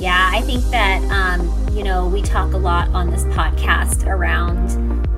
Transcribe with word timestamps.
Yeah, 0.00 0.30
I 0.32 0.40
think 0.40 0.64
that, 0.70 1.02
um, 1.12 1.76
you 1.76 1.84
know, 1.84 2.08
we 2.08 2.22
talk 2.22 2.54
a 2.54 2.56
lot 2.56 2.88
on 2.88 3.10
this 3.10 3.24
podcast 3.24 4.06
around 4.06 4.70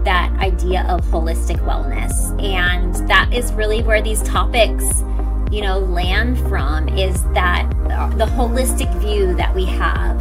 that 0.04 0.32
idea 0.40 0.84
of 0.88 1.02
holistic 1.02 1.58
wellness. 1.64 2.12
And 2.42 2.92
that 3.08 3.32
is 3.32 3.52
really 3.52 3.84
where 3.84 4.02
these 4.02 4.20
topics, 4.24 5.04
you 5.52 5.62
know, 5.62 5.78
land 5.78 6.36
from 6.48 6.88
is 6.88 7.22
that 7.32 7.70
the 8.18 8.26
holistic 8.26 8.92
view 8.98 9.36
that 9.36 9.54
we 9.54 9.66
have 9.66 10.20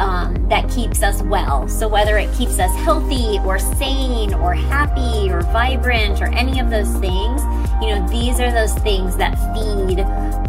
um, 0.00 0.44
that 0.48 0.68
keeps 0.68 1.04
us 1.04 1.22
well. 1.22 1.68
So 1.68 1.86
whether 1.86 2.18
it 2.18 2.34
keeps 2.34 2.58
us 2.58 2.74
healthy 2.78 3.38
or 3.44 3.60
sane 3.60 4.34
or 4.34 4.54
happy 4.54 5.30
or 5.30 5.42
vibrant 5.42 6.20
or 6.20 6.26
any 6.34 6.58
of 6.58 6.68
those 6.68 6.92
things, 6.94 7.42
you 7.80 7.94
know, 7.94 8.04
these 8.10 8.40
are 8.40 8.50
those 8.50 8.74
things 8.80 9.16
that 9.18 9.36
feed 9.54 10.00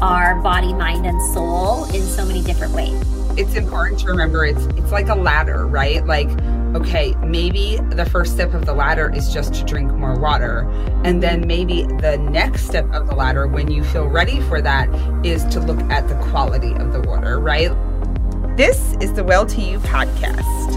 our 0.01 0.41
body, 0.41 0.73
mind, 0.73 1.05
and 1.05 1.21
soul 1.31 1.83
in 1.93 2.01
so 2.01 2.25
many 2.25 2.41
different 2.41 2.73
ways 2.73 3.20
it's 3.41 3.55
important 3.55 3.99
to 3.99 4.05
remember 4.05 4.45
it's 4.45 4.65
it's 4.77 4.91
like 4.91 5.09
a 5.09 5.15
ladder, 5.15 5.65
right? 5.65 6.05
Like 6.05 6.29
okay, 6.75 7.15
maybe 7.23 7.79
the 7.89 8.05
first 8.05 8.33
step 8.33 8.53
of 8.53 8.65
the 8.65 8.73
ladder 8.73 9.13
is 9.13 9.33
just 9.33 9.53
to 9.55 9.65
drink 9.65 9.91
more 9.91 10.17
water. 10.17 10.61
And 11.03 11.21
then 11.21 11.45
maybe 11.45 11.83
the 11.83 12.17
next 12.17 12.67
step 12.67 12.89
of 12.93 13.07
the 13.07 13.15
ladder, 13.15 13.47
when 13.47 13.69
you 13.69 13.83
feel 13.83 14.07
ready 14.07 14.39
for 14.41 14.61
that, 14.61 14.87
is 15.25 15.43
to 15.47 15.59
look 15.59 15.79
at 15.91 16.07
the 16.07 16.15
quality 16.29 16.73
of 16.75 16.93
the 16.93 17.01
water, 17.01 17.39
right? 17.39 17.71
This 18.55 18.95
is 19.01 19.11
the 19.13 19.23
Well 19.23 19.45
to 19.47 19.61
You 19.61 19.79
podcast. 19.79 20.75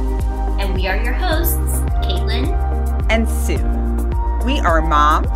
And 0.58 0.74
we 0.74 0.88
are 0.88 0.96
your 0.96 1.12
hosts, 1.12 1.54
Caitlin 2.02 2.48
and 3.10 3.28
Sue. 3.28 3.58
We 4.44 4.58
are 4.60 4.80
moms, 4.80 5.28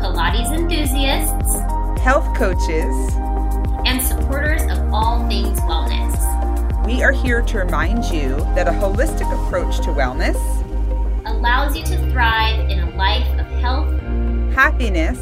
Pilates 0.00 0.52
enthusiasts, 0.52 1.60
health 2.02 2.36
coaches, 2.36 2.94
and 3.86 4.02
supporters 4.02 4.62
of 4.62 4.92
all 4.92 5.26
things 5.28 5.60
wellness. 5.60 6.05
We 6.86 7.02
are 7.02 7.10
here 7.10 7.42
to 7.42 7.58
remind 7.58 8.04
you 8.04 8.36
that 8.54 8.68
a 8.68 8.70
holistic 8.70 9.26
approach 9.44 9.78
to 9.78 9.90
wellness 9.90 10.36
allows 11.26 11.76
you 11.76 11.82
to 11.82 12.10
thrive 12.12 12.70
in 12.70 12.78
a 12.78 12.96
life 12.96 13.26
of 13.40 13.46
health, 13.58 13.90
happiness, 14.54 15.18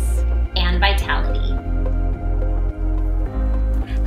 and 0.56 0.78
vitality. 0.78 1.54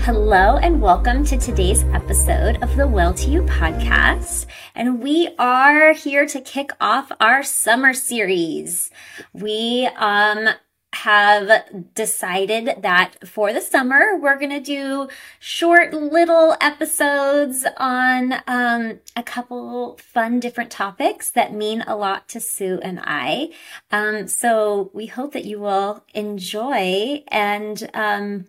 Hello, 0.03 0.57
and 0.57 0.79
welcome 0.79 1.25
to 1.25 1.35
today's 1.35 1.83
episode 1.85 2.61
of 2.61 2.75
the 2.75 2.87
Well 2.87 3.15
to 3.15 3.27
You 3.27 3.41
podcast. 3.41 4.45
And 4.75 5.01
we 5.01 5.29
are 5.39 5.93
here 5.93 6.27
to 6.27 6.39
kick 6.39 6.69
off 6.79 7.11
our 7.19 7.41
summer 7.41 7.95
series. 7.95 8.91
We 9.33 9.89
um, 9.97 10.49
have 10.93 11.93
decided 11.93 12.81
that 12.81 13.27
for 13.27 13.51
the 13.51 13.61
summer, 13.61 14.17
we're 14.17 14.39
going 14.39 14.51
to 14.51 14.59
do 14.59 15.09
short 15.39 15.93
little 15.93 16.55
episodes 16.61 17.65
on 17.77 18.35
um, 18.47 18.99
a 19.15 19.23
couple 19.23 19.97
fun 19.97 20.39
different 20.39 20.71
topics 20.71 21.29
that 21.31 21.53
mean 21.53 21.83
a 21.85 21.95
lot 21.95 22.29
to 22.29 22.39
Sue 22.39 22.79
and 22.81 22.99
I. 23.03 23.49
Um, 23.91 24.27
so 24.27 24.89
we 24.93 25.07
hope 25.07 25.33
that 25.33 25.45
you 25.45 25.59
will 25.59 26.03
enjoy 26.13 27.23
and 27.27 27.89
um, 27.93 28.45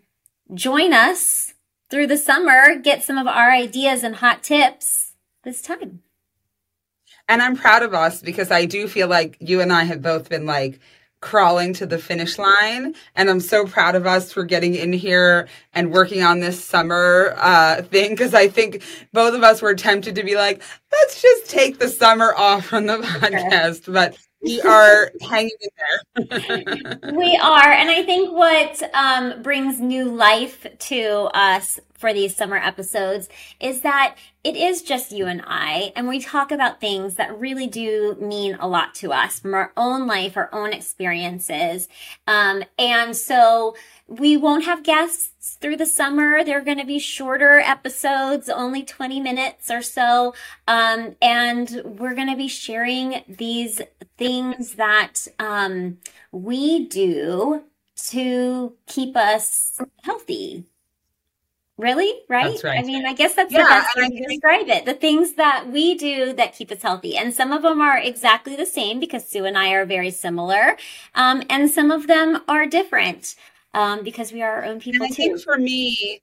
join 0.55 0.92
us 0.92 1.55
through 1.91 2.06
the 2.06 2.17
summer, 2.17 2.77
get 2.77 3.02
some 3.02 3.19
of 3.19 3.27
our 3.27 3.50
ideas 3.50 4.05
and 4.05 4.17
hot 4.17 4.42
tips 4.42 5.12
this 5.42 5.61
time. 5.61 6.02
And 7.28 7.42
I'm 7.42 7.56
proud 7.56 7.83
of 7.83 7.92
us 7.92 8.23
because 8.23 8.50
I 8.50 8.64
do 8.64 8.89
feel 8.89 9.08
like 9.08 9.36
you 9.41 9.61
and 9.61 9.73
I 9.73 9.84
have 9.84 10.00
both 10.00 10.30
been 10.30 10.47
like, 10.47 10.80
crawling 11.20 11.72
to 11.74 11.86
the 11.86 11.98
finish 11.98 12.38
line. 12.38 12.94
And 13.16 13.28
I'm 13.28 13.41
so 13.41 13.66
proud 13.66 13.94
of 13.94 14.06
us 14.06 14.33
for 14.33 14.44
getting 14.44 14.74
in 14.74 14.92
here 14.92 15.48
and 15.72 15.92
working 15.92 16.22
on 16.22 16.41
this 16.41 16.62
summer 16.62 17.34
uh, 17.36 17.83
thing 17.83 18.11
because 18.11 18.34
I 18.34 18.48
think 18.48 18.83
both 19.12 19.34
of 19.34 19.42
us 19.42 19.61
were 19.61 19.74
tempted 19.74 20.14
to 20.14 20.22
be 20.22 20.36
like, 20.36 20.62
let's 20.92 21.20
just 21.20 21.50
take 21.50 21.78
the 21.78 21.89
summer 21.89 22.34
off 22.36 22.66
from 22.66 22.86
the 22.86 22.98
podcast. 22.98 23.92
But 23.92 24.16
we 24.42 24.61
are 24.62 25.11
hanging 25.20 25.50
in 25.61 26.27
there. 26.28 27.12
we 27.17 27.36
are. 27.36 27.73
And 27.73 27.90
I 27.90 28.05
think 28.05 28.33
what 28.33 28.83
um, 28.95 29.42
brings 29.42 29.80
new 29.80 30.05
life 30.05 30.67
to 30.79 31.29
us 31.35 31.80
for 31.98 32.14
these 32.14 32.35
summer 32.35 32.57
episodes 32.57 33.29
is 33.61 33.81
that 33.81 34.17
it 34.45 34.57
is 34.57 34.83
just 34.83 35.11
you 35.11 35.27
and 35.27 35.42
I, 35.47 35.92
and 35.97 36.09
we 36.09 36.20
talk 36.20 36.53
about 36.53 36.81
things 36.81 37.17
that 37.17 37.39
really 37.39 37.67
do 37.67 38.17
mean 38.20 38.57
a 38.61 38.69
lot 38.69 38.95
to 38.97 39.13
us 39.13 39.41
from 39.41 39.53
our 39.53 39.73
own 39.77 40.07
life, 40.07 40.36
our 40.36 40.48
own 40.55 40.73
experiences. 40.73 41.89
Um, 42.27 42.63
and 42.79 43.17
so 43.17 43.77
we 44.07 44.36
won't 44.36 44.64
have 44.64 44.85
guests 44.85 45.59
through 45.61 45.77
the 45.77 45.86
summer. 45.86 46.45
They're 46.45 46.64
going 46.64 46.79
to 46.79 46.86
be 46.86 47.01
shorter 47.01 47.59
episodes, 47.59 48.48
only 48.48 48.85
20 48.85 49.20
minutes 49.20 49.70
or 49.70 49.83
so. 49.83 50.35
Um, 50.69 51.17
and 51.20 51.83
we're 51.85 52.15
going 52.15 52.30
to 52.30 52.36
be 52.36 52.48
sharing 52.48 53.25
these 53.29 53.83
things 54.17 54.77
that 54.77 55.27
um, 55.41 55.98
we 56.30 56.86
do 56.86 57.65
to 58.07 58.75
keep 58.86 59.17
us 59.17 59.80
healthy 60.05 60.65
Really? 61.78 62.12
Right? 62.28 62.58
right? 62.64 62.80
I 62.80 62.83
mean, 62.83 63.06
I 63.06 63.14
guess 63.14 63.34
that's 63.34 63.52
yeah, 63.52 63.62
the 63.62 63.68
best 63.68 63.96
way 63.96 64.08
to 64.08 64.27
describe 64.27 64.68
it. 64.68 64.84
The 64.84 64.94
things 64.94 65.34
that 65.34 65.68
we 65.68 65.94
do 65.94 66.33
that 66.33 66.55
keep 66.55 66.72
us 66.72 66.83
healthy. 66.83 67.16
And 67.16 67.33
some 67.33 67.52
of 67.52 67.62
them 67.62 67.80
are 67.80 67.96
exactly 67.96 68.56
the 68.56 68.66
same 68.66 68.98
because 68.98 69.27
Sue 69.27 69.44
and 69.44 69.56
I 69.56 69.70
are 69.70 69.86
very 69.86 70.11
similar. 70.11 70.77
Um, 71.14 71.44
and 71.48 71.70
some 71.70 71.92
of 71.92 72.08
them 72.08 72.42
are 72.48 72.67
different 72.67 73.36
um, 73.74 74.02
because 74.02 74.33
we 74.33 74.42
are 74.42 74.56
our 74.56 74.64
own 74.64 74.80
people 74.80 75.05
and 75.05 75.12
I 75.12 75.14
too. 75.14 75.22
think 75.22 75.40
for 75.40 75.56
me, 75.56 76.20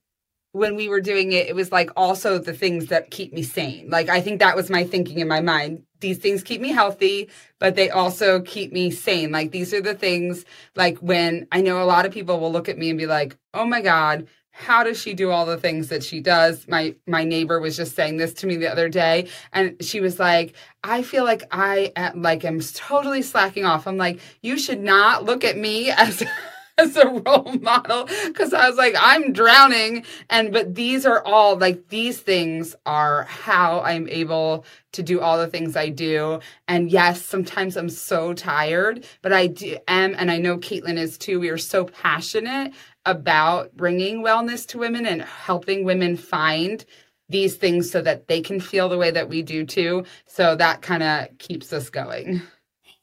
when 0.52 0.76
we 0.76 0.90
were 0.90 1.02
doing 1.02 1.32
it, 1.32 1.48
it 1.48 1.56
was 1.56 1.72
like 1.72 1.90
also 1.96 2.38
the 2.38 2.54
things 2.54 2.88
that 2.88 3.12
keep 3.12 3.34
me 3.34 3.42
sane. 3.42 3.90
Like, 3.90 4.10
I 4.10 4.20
think 4.20 4.40
that 4.40 4.56
was 4.56 4.70
my 4.70 4.84
thinking 4.84 5.20
in 5.20 5.28
my 5.28 5.42
mind. 5.42 5.84
These 6.06 6.20
things 6.20 6.44
keep 6.44 6.62
me 6.62 6.70
healthy, 6.70 7.32
but 7.58 7.76
they 7.76 7.90
also 7.90 8.40
keep 8.42 8.72
me 8.72 8.92
sane. 8.92 9.32
Like, 9.32 9.50
these 9.50 9.74
are 9.74 9.82
the 9.82 9.96
things, 9.96 10.46
like, 10.76 11.00
when 11.00 11.48
I 11.52 11.62
know 11.62 11.82
a 11.82 11.84
lot 11.86 12.06
of 12.06 12.12
people 12.12 12.40
will 12.40 12.52
look 12.52 12.70
at 12.70 12.78
me 12.78 12.92
and 12.92 13.00
be 13.00 13.08
like, 13.08 13.36
oh 13.56 13.66
my 13.66 13.82
God, 13.82 14.28
how 14.52 14.84
does 14.84 15.02
she 15.02 15.16
do 15.16 15.32
all 15.32 15.48
the 15.48 15.58
things 15.58 15.90
that 15.90 16.04
she 16.04 16.22
does 16.22 16.66
my 16.70 16.96
my 17.08 17.26
neighbor 17.26 17.60
was 17.60 17.76
just 17.76 17.94
saying 17.94 18.16
this 18.16 18.34
to 18.34 18.48
me 18.48 18.56
the 18.56 18.72
other 18.72 18.88
day 18.88 19.28
and 19.52 19.76
she 19.84 20.00
was 20.00 20.18
like 20.18 20.56
i 20.82 21.04
feel 21.04 21.26
like 21.26 21.44
i 21.52 21.92
like 22.16 22.46
am 22.46 22.62
totally 22.62 23.22
slacking 23.22 23.66
off 23.66 23.86
i'm 23.86 23.98
like 23.98 24.22
you 24.42 24.58
should 24.58 24.80
not 24.80 25.26
look 25.26 25.44
at 25.44 25.58
me 25.58 25.92
as 25.92 26.24
as 26.80 26.98
a 26.98 27.08
role 27.08 27.54
model 27.62 28.06
because 28.28 28.54
i 28.54 28.68
was 28.68 28.78
like 28.78 28.96
i'm 29.00 29.32
drowning 29.32 30.06
and 30.30 30.52
but 30.52 30.76
these 30.76 31.06
are 31.06 31.24
all 31.26 31.58
like 31.58 31.88
these 31.88 32.20
things 32.20 32.76
are 32.86 33.24
how 33.24 33.80
i'm 33.82 34.10
able 34.10 34.66
to 34.92 35.02
do 35.02 35.22
all 35.22 35.38
the 35.38 35.48
things 35.48 35.78
i 35.78 35.88
do 35.88 36.40
and 36.68 36.92
yes 36.92 37.22
sometimes 37.22 37.78
i'm 37.78 37.90
so 37.90 38.34
tired 38.34 39.06
but 39.22 39.32
i 39.32 39.48
do, 39.48 39.78
am 39.88 40.14
and 40.18 40.30
i 40.30 40.38
know 40.38 40.58
caitlin 40.58 40.98
is 40.98 41.18
too 41.18 41.40
we 41.40 41.50
are 41.50 41.58
so 41.58 41.86
passionate 41.86 42.74
about 43.06 43.76
bringing 43.78 44.22
wellness 44.22 44.68
to 44.68 44.78
women 44.78 45.06
and 45.06 45.22
helping 45.22 45.86
women 45.86 46.18
find 46.18 46.84
these 47.30 47.56
things 47.56 47.90
so 47.90 48.02
that 48.02 48.28
they 48.28 48.42
can 48.42 48.60
feel 48.60 48.90
the 48.90 48.98
way 48.98 49.12
that 49.12 49.30
we 49.30 49.42
do 49.42 49.66
too. 49.66 50.04
So 50.28 50.56
that 50.56 50.82
kind 50.82 51.04
of 51.04 51.38
keeps 51.38 51.74
us 51.74 51.90
going. 51.90 52.42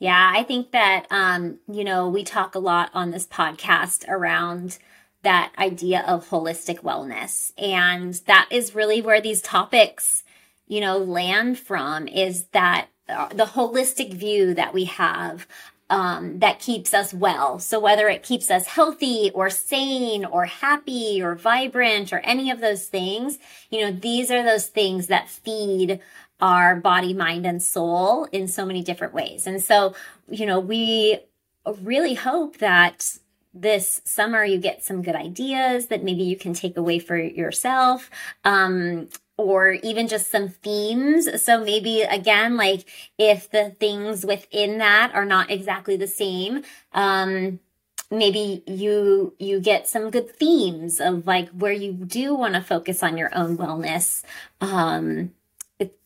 Yeah, 0.03 0.33
I 0.35 0.43
think 0.43 0.73
that, 0.73 1.07
um, 1.13 1.61
you 1.71 1.85
know, 1.85 2.09
we 2.09 2.25
talk 2.25 2.57
a 2.57 2.59
lot 2.59 2.91
on 2.93 3.13
this 3.13 3.25
podcast 3.25 4.09
around 4.09 4.79
that 5.23 5.53
idea 5.57 6.03
of 6.09 6.29
holistic 6.29 6.81
wellness. 6.81 7.53
And 7.57 8.13
that 8.27 8.49
is 8.51 8.75
really 8.75 9.01
where 9.01 9.21
these 9.21 9.41
topics, 9.41 10.25
you 10.67 10.81
know, 10.81 10.99
land 10.99 11.61
from 11.61 12.09
is 12.09 12.47
that 12.47 12.89
uh, 13.09 13.29
the 13.29 13.45
holistic 13.45 14.13
view 14.13 14.55
that 14.55 14.75
we 14.75 14.87
have 14.87 15.47
um, 15.89 16.41
that 16.41 16.59
keeps 16.59 16.93
us 16.93 17.15
well. 17.15 17.61
So 17.61 17.79
whether 17.79 18.09
it 18.09 18.25
keeps 18.25 18.51
us 18.51 18.67
healthy 18.67 19.31
or 19.33 19.51
sane 19.51 20.25
or 20.25 20.47
happy 20.47 21.23
or 21.23 21.37
vibrant 21.37 22.13
or 22.13 22.19
any 22.21 22.51
of 22.51 22.61
those 22.61 22.87
things, 22.87 23.39
you 23.71 23.81
know, 23.83 23.93
these 23.93 24.33
are 24.33 24.43
those 24.43 24.67
things 24.67 25.07
that 25.07 25.29
feed 25.29 26.01
our 26.43 26.77
body, 26.77 27.15
mind, 27.15 27.47
and 27.47 27.63
soul 27.63 28.27
in 28.33 28.49
so 28.49 28.67
many 28.67 28.83
different 28.83 29.15
ways. 29.15 29.47
And 29.47 29.63
so, 29.63 29.95
you 30.29 30.45
know, 30.45 30.61
we 30.61 31.21
really 31.81 32.15
hope 32.15 32.59
that 32.59 33.19
this 33.55 34.03
summer 34.05 34.45
you 34.45 34.59
get 34.59 34.83
some 34.83 35.03
good 35.03 35.15
ideas 35.15 35.87
that 35.87 36.03
maybe 36.03 36.25
you 36.25 36.37
can 36.37 36.53
take 36.53 36.77
away 36.77 36.99
for 36.99 37.17
yourself. 37.17 38.11
Um, 38.45 39.09
or 39.39 39.73
even 39.73 40.09
just 40.09 40.31
some 40.31 40.49
themes. 40.49 41.43
So 41.43 41.65
maybe 41.65 42.03
again, 42.03 42.57
like 42.57 42.85
if 43.19 43.51
the 43.51 43.71
things 43.71 44.27
within 44.27 44.79
that 44.79 45.13
are 45.15 45.25
not 45.25 45.51
exactly 45.51 45.97
the 45.97 46.07
same, 46.07 46.63
um, 46.93 47.59
maybe 48.13 48.63
you 48.67 49.35
you 49.39 49.59
get 49.59 49.89
some 49.89 50.11
good 50.11 50.31
themes 50.37 51.01
of 51.01 51.27
like 51.27 51.49
where 51.49 51.73
you 51.73 51.93
do 51.93 52.35
want 52.35 52.55
to 52.55 52.61
focus 52.61 53.03
on 53.03 53.17
your 53.17 53.35
own 53.35 53.57
wellness 53.57 54.23
um 54.61 55.33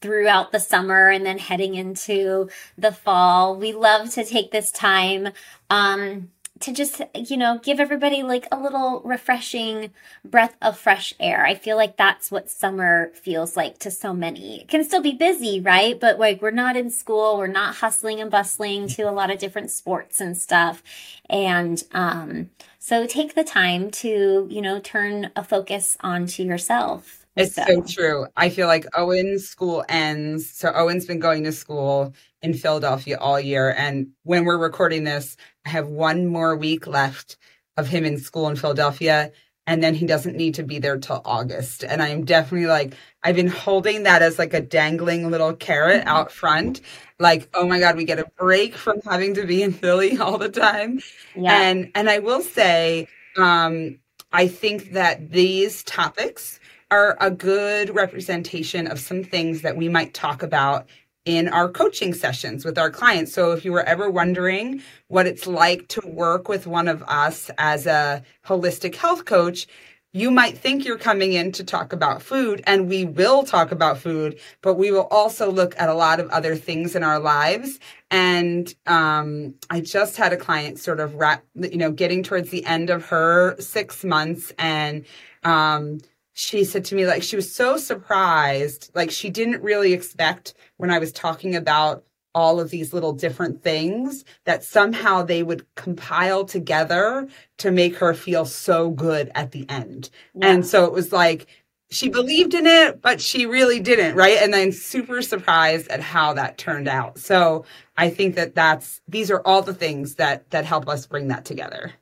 throughout 0.01 0.53
the 0.53 0.61
summer 0.61 1.09
and 1.09 1.25
then 1.25 1.39
heading 1.39 1.75
into 1.75 2.49
the 2.77 2.93
fall 2.93 3.57
we 3.57 3.73
love 3.73 4.11
to 4.11 4.25
take 4.25 4.51
this 4.51 4.71
time 4.71 5.29
um 5.71 6.29
to 6.61 6.73
just, 6.73 7.03
you 7.15 7.37
know, 7.37 7.59
give 7.63 7.81
everybody 7.81 8.23
like 8.23 8.47
a 8.51 8.59
little 8.59 9.03
refreshing 9.05 9.91
breath 10.25 10.57
of 10.63 10.79
fresh 10.79 11.13
air. 11.21 11.45
I 11.45 11.55
feel 11.55 11.77
like 11.77 11.97
that's 11.97 12.31
what 12.31 12.51
summer 12.51 13.11
feels 13.15 13.57
like 13.57 13.79
to 13.81 13.91
so 13.91 14.15
many. 14.15 14.63
It 14.63 14.69
can 14.69 14.83
still 14.85 15.03
be 15.03 15.13
busy, 15.13 15.61
right? 15.61 15.99
But 15.99 16.19
like 16.19 16.41
we're 16.41 16.51
not 16.51 16.77
in 16.77 16.91
school, 16.91 17.37
we're 17.37 17.47
not 17.47 17.77
hustling 17.77 18.21
and 18.21 18.31
bustling 18.31 18.89
to 18.89 19.03
a 19.03 19.13
lot 19.13 19.31
of 19.31 19.39
different 19.39 19.71
sports 19.71 20.21
and 20.21 20.37
stuff. 20.37 20.83
And 21.29 21.83
um 21.93 22.51
so 22.79 23.07
take 23.07 23.35
the 23.35 23.45
time 23.45 23.91
to, 23.91 24.47
you 24.49 24.63
know, 24.63 24.81
turn 24.81 25.31
a 25.37 25.45
focus 25.45 25.99
onto 26.01 26.43
yourself. 26.43 27.26
It's 27.37 27.55
so. 27.55 27.65
so 27.67 27.83
true. 27.83 28.27
I 28.37 28.49
feel 28.49 28.67
like 28.67 28.87
Owen's 28.97 29.49
school 29.49 29.85
ends. 29.89 30.51
So 30.51 30.73
Owen's 30.75 31.05
been 31.05 31.21
going 31.21 31.45
to 31.45 31.53
school 31.53 32.15
in 32.43 32.55
Philadelphia 32.55 33.19
all 33.19 33.39
year. 33.39 33.75
And 33.77 34.09
when 34.23 34.45
we're 34.45 34.59
recording 34.59 35.05
this, 35.05 35.37
I 35.67 35.71
have 35.71 35.89
one 35.89 36.27
more 36.27 36.57
week 36.57 36.87
left 36.87 37.37
of 37.77 37.89
him 37.89 38.05
in 38.05 38.19
school 38.19 38.49
in 38.49 38.57
Philadelphia. 38.57 39.33
And 39.67 39.83
then 39.83 39.95
he 39.95 40.07
doesn't 40.07 40.37
need 40.37 40.55
to 40.55 40.63
be 40.63 40.79
there 40.79 40.97
till 40.97 41.21
August. 41.25 41.85
And 41.85 42.01
I'm 42.01 42.25
definitely 42.25 42.69
like, 42.69 42.95
I've 43.23 43.35
been 43.35 43.49
holding 43.49 44.05
that 44.05 44.23
as 44.23 44.39
like 44.39 44.55
a 44.55 44.61
dangling 44.61 45.31
little 45.31 45.53
carrot 45.53 46.01
mm-hmm. 46.01 46.09
out 46.09 46.33
front. 46.33 46.81
Like, 47.19 47.49
oh 47.53 47.67
my 47.67 47.81
God, 47.81 47.97
we 47.97 48.05
get 48.05 48.21
a 48.21 48.31
break 48.39 48.77
from 48.77 49.01
having 49.05 49.35
to 49.35 49.45
be 49.45 49.63
in 49.63 49.73
Philly 49.73 50.17
all 50.21 50.39
the 50.39 50.49
time. 50.49 51.01
Yeah. 51.35 51.61
And 51.61 51.91
and 51.95 52.09
I 52.09 52.21
will 52.21 52.43
say, 52.43 53.09
um, 53.37 53.99
I 54.33 54.47
think 54.49 54.93
that 54.93 55.33
these 55.33 55.83
topics 55.83 56.61
are 56.91 57.17
a 57.21 57.31
good 57.31 57.95
representation 57.95 58.87
of 58.87 59.01
some 59.01 59.25
things 59.25 59.63
that 59.63 59.77
we 59.77 59.89
might 59.89 60.15
talk 60.15 60.43
about 60.43 60.87
in 61.25 61.49
our 61.49 61.69
coaching 61.69 62.15
sessions 62.15 62.65
with 62.65 62.79
our 62.79 62.91
clients. 62.91 63.33
So 63.33 63.51
if 63.51 63.65
you 63.65 63.73
were 63.73 63.83
ever 63.83 64.09
wondering 64.09 64.81
what 65.09 65.27
it's 65.27 65.47
like 65.47 65.89
to 65.89 66.07
work 66.07 66.49
with 66.49 66.69
one 66.69 66.87
of 66.87 67.03
us 67.09 67.51
as 67.59 67.87
a 67.87 68.23
holistic 68.47 68.95
health 68.95 69.25
coach, 69.25 69.67
you 70.13 70.31
might 70.31 70.57
think 70.57 70.85
you're 70.85 70.97
coming 70.97 71.35
in 71.35 71.53
to 71.53 71.65
talk 71.65 71.93
about 71.93 72.23
food 72.23 72.63
and 72.67 72.89
we 72.89 73.05
will 73.05 73.43
talk 73.43 73.71
about 73.71 73.99
food, 73.99 74.39
but 74.63 74.75
we 74.75 74.91
will 74.91 75.09
also 75.11 75.51
look 75.51 75.75
at 75.79 75.91
a 75.91 75.95
lot 75.95 76.21
of 76.21 76.31
other 76.31 76.57
things 76.57 76.97
in 76.97 77.03
our 77.03 77.19
lives. 77.19 77.79
And 78.11 78.73
um, 78.87 79.55
I 79.69 79.81
just 79.81 80.17
had 80.17 80.33
a 80.33 80.37
client 80.39 80.79
sort 80.79 81.01
of 81.01 81.17
wrap, 81.17 81.45
you 81.55 81.77
know, 81.77 81.91
getting 81.91 82.23
towards 82.23 82.51
the 82.51 82.65
end 82.65 82.89
of 82.89 83.05
her 83.07 83.57
six 83.61 84.05
months 84.05 84.53
and 84.59 85.05
um, 85.45 85.99
she 86.39 86.65
said 86.65 86.85
to 86.85 86.95
me 86.95 87.07
like 87.07 87.23
she 87.23 87.35
was 87.35 87.53
so 87.53 87.79
surprised 87.79 88.91
like 88.95 89.11
she 89.11 89.31
didn't 89.31 89.63
really 89.63 89.95
expect 89.95 90.53
when 90.77 90.91
i 90.91 90.99
was 90.99 91.11
talking 91.11 91.57
about 91.57 92.05
all 92.35 92.61
of 92.61 92.69
these 92.69 92.93
little 92.93 93.15
different 93.15 93.63
things 93.63 94.23
that 94.45 94.63
somehow 94.63 95.23
they 95.23 95.43
would 95.43 95.65
compile 95.77 96.45
together 96.45 97.27
to 97.57 97.71
make 97.71 97.97
her 97.97 98.13
feel 98.13 98.45
so 98.45 98.91
good 98.91 99.33
at 99.35 99.53
the 99.53 99.65
end. 99.71 100.11
Yeah. 100.35 100.49
and 100.49 100.67
so 100.67 100.85
it 100.85 100.93
was 100.93 101.11
like 101.11 101.47
she 101.89 102.11
believed 102.11 102.53
in 102.53 102.67
it 102.67 103.01
but 103.01 103.23
she 103.23 103.47
really 103.47 103.81
didn't 103.81 104.15
right? 104.15 104.37
And 104.43 104.53
then 104.53 104.71
super 104.73 105.23
surprised 105.23 105.89
at 105.89 106.01
how 106.01 106.35
that 106.35 106.59
turned 106.59 106.87
out. 106.89 107.19
So 107.19 107.65
i 107.97 108.11
think 108.11 108.35
that 108.35 108.55
that's 108.55 109.01
these 109.09 109.31
are 109.31 109.41
all 109.41 109.63
the 109.63 109.73
things 109.73 110.17
that 110.17 110.51
that 110.51 110.67
help 110.67 110.87
us 110.87 111.07
bring 111.07 111.29
that 111.29 111.47
together 111.47 111.95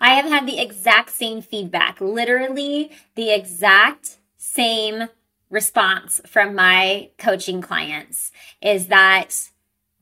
I 0.00 0.14
have 0.14 0.26
had 0.26 0.46
the 0.46 0.60
exact 0.60 1.10
same 1.10 1.42
feedback, 1.42 2.00
literally 2.00 2.90
the 3.14 3.30
exact 3.30 4.18
same 4.36 5.08
response 5.50 6.20
from 6.26 6.54
my 6.54 7.10
coaching 7.18 7.60
clients 7.60 8.32
is 8.60 8.88
that 8.88 9.50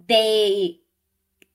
they, 0.09 0.81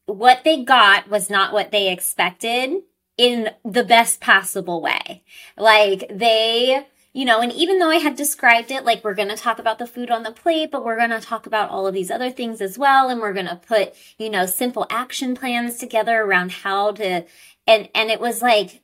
what 0.06 0.44
they 0.44 0.64
got 0.64 1.10
was 1.10 1.30
not 1.30 1.54
what 1.54 1.72
they 1.72 1.92
expected 1.92 2.82
in 3.18 3.50
the 3.64 3.84
best 3.84 4.20
possible 4.20 4.82
way. 4.82 5.24
Like 5.58 6.06
they, 6.10 6.86
you 7.16 7.26
know, 7.26 7.40
and 7.40 7.52
even 7.54 7.80
though 7.80 7.90
I 7.90 7.98
had 7.98 8.16
described 8.16 8.72
it 8.72 8.84
like 8.84 9.04
we're 9.04 9.14
going 9.14 9.30
to 9.30 9.38
talk 9.38 9.58
about 9.58 9.80
the 9.80 9.88
food 9.88 10.12
on 10.12 10.24
the 10.24 10.32
plate, 10.32 10.70
but 10.70 10.84
we're 10.84 10.98
going 10.98 11.12
to 11.12 11.22
talk 11.22 11.48
about 11.48 11.70
all 11.70 11.88
of 11.88 11.94
these 11.94 12.12
other 12.12 12.30
things 12.30 12.60
as 12.60 12.78
well. 12.78 13.10
And 13.10 13.22
we're 13.22 13.34
going 13.34 13.46
to 13.48 13.56
put, 13.56 13.94
you 14.18 14.30
know, 14.30 14.46
simple 14.46 14.86
action 14.90 15.34
plans 15.34 15.78
together 15.78 16.22
around 16.22 16.52
how 16.52 16.92
to 16.92 17.26
and 17.68 17.90
and 17.94 18.10
it 18.10 18.20
was 18.20 18.42
like 18.42 18.82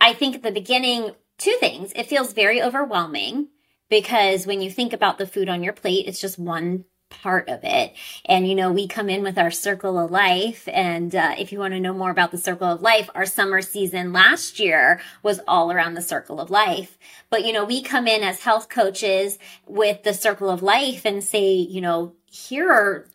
i 0.00 0.12
think 0.12 0.36
at 0.36 0.42
the 0.42 0.50
beginning 0.50 1.10
two 1.38 1.56
things 1.60 1.92
it 1.94 2.06
feels 2.06 2.32
very 2.32 2.62
overwhelming 2.62 3.48
because 3.88 4.46
when 4.46 4.60
you 4.60 4.70
think 4.70 4.92
about 4.92 5.18
the 5.18 5.26
food 5.26 5.48
on 5.48 5.62
your 5.62 5.72
plate 5.72 6.06
it's 6.06 6.20
just 6.20 6.38
one 6.38 6.84
part 7.10 7.48
of 7.48 7.60
it. 7.62 7.94
And 8.24 8.48
you 8.48 8.54
know 8.54 8.72
we 8.72 8.86
come 8.86 9.08
in 9.08 9.22
with 9.22 9.38
our 9.38 9.50
circle 9.50 9.98
of 9.98 10.10
life. 10.10 10.68
And 10.72 11.14
uh, 11.14 11.34
if 11.38 11.52
you 11.52 11.58
want 11.58 11.74
to 11.74 11.80
know 11.80 11.92
more 11.92 12.10
about 12.10 12.30
the 12.30 12.38
circle 12.38 12.68
of 12.68 12.82
life 12.82 13.10
our 13.14 13.26
summer 13.26 13.62
season 13.62 14.12
last 14.12 14.58
year 14.58 15.00
was 15.22 15.40
all 15.48 15.72
around 15.72 15.94
the 15.94 16.02
circle 16.02 16.40
of 16.40 16.50
life. 16.50 16.98
But 17.30 17.44
you 17.44 17.52
know 17.52 17.64
we 17.64 17.82
come 17.82 18.06
in 18.06 18.22
as 18.22 18.42
health 18.42 18.68
coaches 18.68 19.38
with 19.66 20.02
the 20.02 20.14
circle 20.14 20.50
of 20.50 20.62
life 20.62 21.04
and 21.04 21.22
say 21.22 21.52
you 21.52 21.80
know 21.80 22.14
here 22.26 22.70
are 22.70 23.06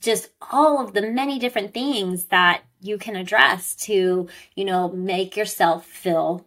just 0.00 0.30
all 0.50 0.82
of 0.82 0.94
the 0.94 1.02
many 1.02 1.38
different 1.38 1.74
things 1.74 2.26
that 2.26 2.62
you 2.80 2.96
can 2.98 3.16
address 3.16 3.74
to, 3.74 4.28
you 4.54 4.64
know, 4.64 4.88
make 4.88 5.36
yourself 5.36 5.86
feel 5.86 6.46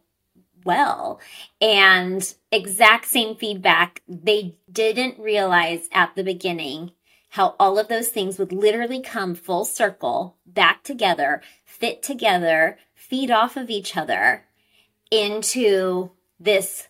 well. 0.66 1.20
And 1.62 2.34
exact 2.52 3.06
same 3.06 3.36
feedback. 3.36 4.02
They 4.08 4.58
didn't 4.72 5.20
realize 5.20 5.88
at 5.92 6.16
the 6.16 6.24
beginning 6.24 6.92
how 7.30 7.56
all 7.60 7.80
of 7.80 7.88
those 7.88 8.10
things 8.10 8.38
would 8.38 8.52
literally 8.52 9.02
come 9.02 9.34
full 9.34 9.66
circle 9.66 10.38
back 10.46 10.84
together, 10.84 11.42
fit 11.66 12.04
together, 12.04 12.78
feed 12.94 13.32
off 13.32 13.58
of 13.58 13.70
each 13.70 13.98
other 13.98 14.46
into 15.10 16.12
this 16.40 16.88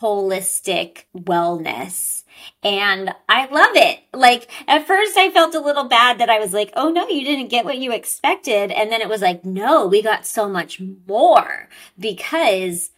holistic 0.00 1.04
wellness 1.16 2.24
and 2.62 3.14
I 3.28 3.46
love 3.46 3.76
it. 3.76 4.00
Like 4.12 4.50
at 4.68 4.86
first 4.86 5.16
I 5.16 5.30
felt 5.30 5.54
a 5.54 5.60
little 5.60 5.84
bad 5.84 6.18
that 6.18 6.30
I 6.30 6.38
was 6.38 6.52
like, 6.52 6.72
oh 6.74 6.90
no, 6.90 7.08
you 7.08 7.24
didn't 7.24 7.48
get 7.48 7.64
what 7.64 7.78
you 7.78 7.92
expected. 7.92 8.70
And 8.70 8.90
then 8.90 9.00
it 9.00 9.08
was 9.08 9.22
like, 9.22 9.44
no, 9.44 9.86
we 9.86 10.02
got 10.02 10.26
so 10.26 10.48
much 10.48 10.80
more 11.06 11.68
because 11.98 12.90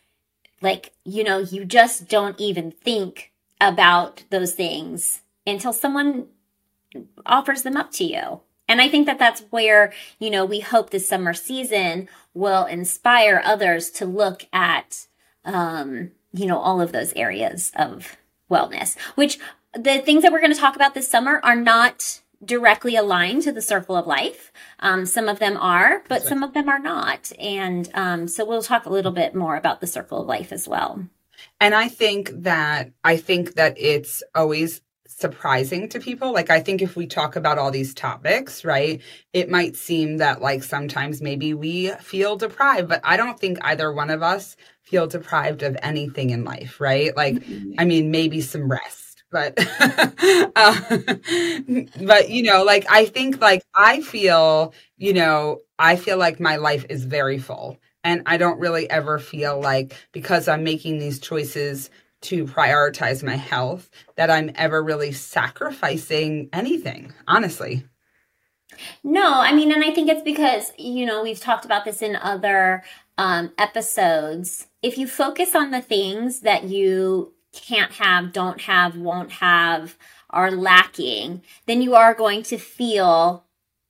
like, 0.60 0.92
you 1.04 1.24
know, 1.24 1.38
you 1.38 1.64
just 1.64 2.08
don't 2.08 2.38
even 2.40 2.70
think 2.70 3.32
about 3.60 4.24
those 4.30 4.52
things 4.52 5.22
until 5.46 5.72
someone 5.72 6.26
offers 7.24 7.62
them 7.62 7.76
up 7.76 7.92
to 7.92 8.04
you. 8.04 8.40
And 8.68 8.80
I 8.80 8.88
think 8.88 9.06
that 9.06 9.18
that's 9.18 9.42
where, 9.50 9.92
you 10.18 10.30
know, 10.30 10.44
we 10.44 10.60
hope 10.60 10.90
this 10.90 11.08
summer 11.08 11.34
season 11.34 12.08
will 12.34 12.64
inspire 12.64 13.40
others 13.44 13.90
to 13.92 14.06
look 14.06 14.46
at, 14.52 15.06
um, 15.44 16.10
you 16.32 16.46
know, 16.46 16.58
all 16.58 16.80
of 16.80 16.92
those 16.92 17.12
areas 17.12 17.70
of 17.76 18.16
wellness, 18.50 18.98
which 19.14 19.38
the 19.72 19.98
things 19.98 20.22
that 20.22 20.32
we're 20.32 20.40
going 20.40 20.52
to 20.52 20.58
talk 20.58 20.74
about 20.74 20.94
this 20.94 21.08
summer 21.08 21.40
are 21.44 21.56
not 21.56 22.20
directly 22.44 22.96
aligned 22.96 23.42
to 23.42 23.52
the 23.52 23.62
circle 23.62 23.96
of 23.96 24.06
life. 24.06 24.52
Um, 24.80 25.06
some 25.06 25.28
of 25.28 25.38
them 25.38 25.56
are, 25.56 26.02
but 26.08 26.22
some 26.22 26.42
of 26.42 26.52
them 26.54 26.68
are 26.68 26.78
not. 26.78 27.32
And 27.38 27.88
um, 27.94 28.28
so 28.28 28.44
we'll 28.44 28.62
talk 28.62 28.86
a 28.86 28.92
little 28.92 29.12
bit 29.12 29.34
more 29.34 29.56
about 29.56 29.80
the 29.80 29.86
circle 29.86 30.20
of 30.20 30.26
life 30.26 30.52
as 30.52 30.68
well. 30.68 31.06
And 31.60 31.74
I 31.74 31.88
think 31.88 32.30
that 32.42 32.92
I 33.04 33.16
think 33.16 33.54
that 33.54 33.74
it's 33.78 34.22
always 34.34 34.80
surprising 35.06 35.88
to 35.88 36.00
people. 36.00 36.32
Like 36.32 36.50
I 36.50 36.60
think 36.60 36.82
if 36.82 36.94
we 36.94 37.06
talk 37.06 37.36
about 37.36 37.58
all 37.58 37.70
these 37.70 37.94
topics, 37.94 38.64
right, 38.64 39.00
it 39.32 39.48
might 39.48 39.76
seem 39.76 40.18
that 40.18 40.42
like 40.42 40.62
sometimes 40.62 41.22
maybe 41.22 41.54
we 41.54 41.90
feel 42.00 42.36
deprived, 42.36 42.88
but 42.88 43.00
I 43.02 43.16
don't 43.16 43.40
think 43.40 43.58
either 43.62 43.92
one 43.92 44.10
of 44.10 44.22
us 44.22 44.56
feel 44.82 45.06
deprived 45.06 45.62
of 45.62 45.76
anything 45.82 46.30
in 46.30 46.44
life, 46.44 46.80
right? 46.80 47.16
Like, 47.16 47.36
mm-hmm. 47.36 47.72
I 47.78 47.84
mean, 47.86 48.10
maybe 48.10 48.40
some 48.40 48.70
rest, 48.70 49.05
but, 49.36 49.58
uh, 50.56 50.80
but, 52.00 52.30
you 52.30 52.42
know, 52.42 52.64
like, 52.64 52.86
I 52.88 53.04
think 53.04 53.38
like 53.38 53.62
I 53.74 54.00
feel, 54.00 54.72
you 54.96 55.12
know, 55.12 55.60
I 55.78 55.96
feel 55.96 56.16
like 56.16 56.40
my 56.40 56.56
life 56.56 56.86
is 56.88 57.04
very 57.04 57.38
full. 57.38 57.78
And 58.02 58.22
I 58.24 58.38
don't 58.38 58.58
really 58.58 58.88
ever 58.88 59.18
feel 59.18 59.60
like 59.60 59.94
because 60.12 60.48
I'm 60.48 60.64
making 60.64 60.98
these 60.98 61.18
choices 61.18 61.90
to 62.22 62.46
prioritize 62.46 63.22
my 63.22 63.36
health 63.36 63.90
that 64.16 64.30
I'm 64.30 64.52
ever 64.54 64.82
really 64.82 65.12
sacrificing 65.12 66.48
anything, 66.54 67.12
honestly. 67.28 67.84
No, 69.04 69.34
I 69.34 69.52
mean, 69.52 69.70
and 69.70 69.84
I 69.84 69.92
think 69.92 70.08
it's 70.08 70.22
because, 70.22 70.72
you 70.78 71.04
know, 71.04 71.22
we've 71.22 71.40
talked 71.40 71.66
about 71.66 71.84
this 71.84 72.00
in 72.00 72.16
other 72.16 72.84
um, 73.18 73.52
episodes, 73.58 74.66
if 74.82 74.98
you 74.98 75.06
focus 75.06 75.54
on 75.54 75.70
the 75.70 75.80
things 75.80 76.40
that 76.40 76.64
you 76.64 77.32
can't 77.56 77.92
have, 77.92 78.32
don't 78.32 78.60
have, 78.62 78.96
won't 78.96 79.32
have, 79.32 79.96
are 80.30 80.50
lacking, 80.50 81.42
then 81.66 81.82
you 81.82 81.94
are 81.94 82.14
going 82.14 82.42
to 82.44 82.58
feel 82.58 83.44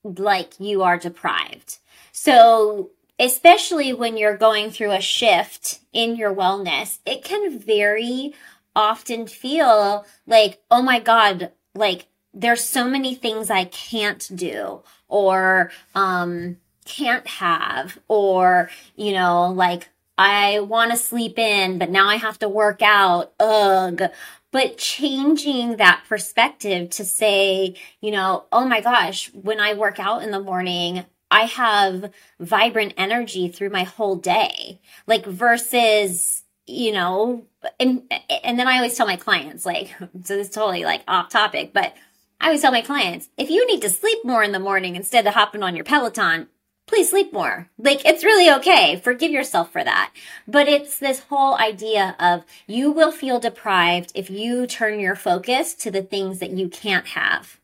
like 0.05 0.61
you 0.61 0.83
are 0.83 0.99
deprived. 0.99 1.79
So, 2.13 2.91
especially 3.19 3.93
when 3.93 4.17
you're 4.17 4.37
going 4.37 4.71
through 4.71 4.93
a 4.93 5.01
shift 5.01 5.81
in 5.93 6.17
your 6.17 6.35
wellness, 6.35 6.99
it 7.05 7.25
can 7.25 7.59
very 7.59 8.35
often 8.75 9.27
feel 9.27 10.07
like, 10.27 10.63
oh 10.71 10.83
my 10.83 11.01
God, 11.01 11.51
like 11.75 12.07
there's 12.33 12.63
so 12.63 12.89
many 12.89 13.15
things 13.15 13.51
I 13.51 13.65
can't 13.65 14.29
do, 14.35 14.83
or, 15.09 15.71
um, 15.95 16.59
can't 16.85 17.27
have, 17.27 17.99
or, 18.07 18.71
you 18.95 19.13
know, 19.13 19.49
like, 19.49 19.89
I 20.19 20.61
want 20.61 20.93
to 20.93 20.97
sleep 20.97 21.39
in, 21.39 21.79
but 21.79 21.91
now 21.91 22.09
I 22.09 22.17
have 22.17 22.39
to 22.41 22.49
work 22.49 22.81
out. 22.83 23.33
Ugh. 23.39 24.03
But 24.51 24.79
changing 24.79 25.77
that 25.77 26.05
perspective 26.09 26.91
to 26.91 27.05
say, 27.05 27.75
you 28.01 28.11
know, 28.11 28.45
oh 28.51 28.65
my 28.67 28.81
gosh, 28.81 29.31
when 29.35 29.61
I 29.61 29.75
work 29.75 29.99
out 29.99 30.23
in 30.23 30.31
the 30.31 30.41
morning, 30.41 31.05
I 31.31 31.43
have 31.43 32.13
vibrant 32.41 32.95
energy 32.97 33.49
through 33.49 33.71
my 33.71 33.83
whole 33.83 34.17
day. 34.17 34.81
Like 35.07 35.27
versus, 35.27 36.45
you 36.67 36.93
know, 36.93 37.45
and 37.79 38.11
and 38.45 38.59
then 38.59 38.69
I 38.69 38.77
always 38.77 38.97
tell 38.97 39.07
my 39.07 39.17
clients, 39.17 39.67
like, 39.67 39.95
so 39.99 40.09
this 40.15 40.49
is 40.49 40.51
totally 40.51 40.85
like 40.85 41.03
off 41.07 41.29
topic, 41.29 41.73
but 41.75 41.95
I 42.41 42.47
always 42.47 42.63
tell 42.63 42.73
my 42.73 42.83
clients, 42.83 43.29
if 43.37 43.51
you 43.51 43.67
need 43.67 43.83
to 43.83 43.91
sleep 43.91 44.25
more 44.25 44.43
in 44.43 44.53
the 44.53 44.59
morning 44.59 44.97
instead 44.97 45.27
of 45.27 45.35
hopping 45.35 45.63
on 45.63 45.75
your 45.75 45.85
Peloton, 45.85 46.49
please 46.87 47.11
sleep 47.11 47.33
more. 47.33 47.69
Like 47.79 48.05
it's 48.05 48.25
really 48.25 48.51
okay. 48.57 48.97
Forgive 48.97 49.31
yourself 49.31 49.73
for 49.73 49.85
that. 49.85 50.13
But 50.47 50.69
it's 50.69 50.99
this 50.99 51.21
whole 51.29 51.57
idea 51.57 52.17
of 52.19 52.45
you 52.67 52.91
will 52.91 53.13
feel 53.13 53.41
deprived 53.41 54.13
if 54.15 54.31
you 54.31 54.67
turn 54.67 55.01
your 55.01 55.17
focus 55.17 55.75
to 55.75 55.91
the 55.91 56.03
things 56.03 56.39
that 56.39 56.53
you 56.53 56.69
can't 56.69 57.09
have. 57.09 57.59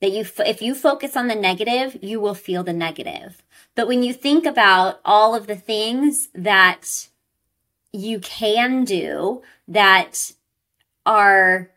That 0.00 0.12
you, 0.12 0.24
if 0.46 0.62
you 0.62 0.76
focus 0.76 1.16
on 1.16 1.26
the 1.26 1.34
negative, 1.34 1.98
you 2.02 2.20
will 2.20 2.34
feel 2.34 2.62
the 2.62 2.72
negative. 2.72 3.42
But 3.74 3.88
when 3.88 4.04
you 4.04 4.12
think 4.12 4.46
about 4.46 5.00
all 5.04 5.34
of 5.34 5.48
the 5.48 5.56
things 5.56 6.28
that 6.34 7.08
you 7.92 8.20
can 8.20 8.84
do 8.84 9.42
that 9.66 10.32
are 11.04 11.70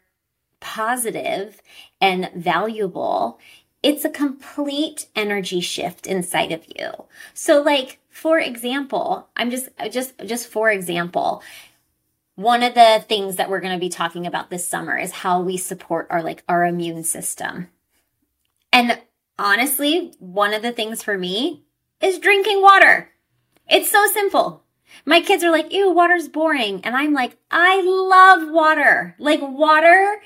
positive 0.60 1.62
and 2.00 2.29
valuable, 2.36 3.39
it's 3.83 4.05
a 4.05 4.09
complete 4.09 5.07
energy 5.15 5.59
shift 5.59 6.05
inside 6.05 6.51
of 6.51 6.65
you. 6.77 7.05
So 7.33 7.61
like, 7.61 8.00
for 8.09 8.39
example, 8.39 9.29
I'm 9.35 9.50
just, 9.50 9.69
just, 9.91 10.13
just 10.25 10.47
for 10.47 10.69
example, 10.69 11.41
one 12.35 12.63
of 12.63 12.73
the 12.73 13.03
things 13.07 13.35
that 13.35 13.50
we're 13.50 13.59
going 13.59 13.73
to 13.73 13.79
be 13.79 13.89
talking 13.89 14.25
about 14.25 14.50
this 14.50 14.67
summer 14.67 14.97
is 14.97 15.11
how 15.11 15.41
we 15.41 15.57
support 15.57 16.07
our, 16.09 16.23
like, 16.23 16.43
our 16.47 16.65
immune 16.65 17.03
system. 17.03 17.67
And 18.71 19.00
honestly, 19.38 20.13
one 20.19 20.53
of 20.53 20.61
the 20.61 20.71
things 20.71 21.03
for 21.03 21.17
me 21.17 21.63
is 22.00 22.19
drinking 22.19 22.61
water. 22.61 23.09
It's 23.69 23.91
so 23.91 24.05
simple. 24.07 24.63
My 25.05 25.21
kids 25.21 25.43
are 25.43 25.51
like, 25.51 25.71
ew, 25.71 25.91
water's 25.91 26.27
boring. 26.27 26.81
And 26.83 26.95
I'm 26.95 27.13
like, 27.13 27.38
I 27.50 27.81
love 27.81 28.51
water. 28.51 29.15
Like 29.19 29.41
water 29.41 30.21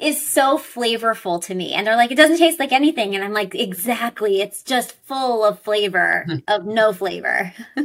is 0.00 0.26
so 0.26 0.56
flavorful 0.58 1.42
to 1.44 1.54
me. 1.54 1.72
And 1.72 1.86
they're 1.86 1.96
like, 1.96 2.10
it 2.10 2.16
doesn't 2.16 2.38
taste 2.38 2.58
like 2.58 2.72
anything. 2.72 3.14
And 3.14 3.22
I'm 3.22 3.32
like, 3.32 3.54
exactly. 3.54 4.40
It's 4.40 4.62
just 4.62 4.92
full 4.92 5.44
of 5.44 5.60
flavor, 5.60 6.26
of 6.48 6.64
no 6.66 6.92
flavor. 6.92 7.52